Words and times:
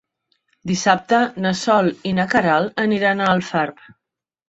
Dissabte 0.71 1.19
na 1.45 1.53
Sol 1.61 1.91
i 2.11 2.17
na 2.23 2.27
Queralt 2.35 2.85
aniran 2.89 3.25
a 3.29 3.33
Alfarb. 3.39 3.89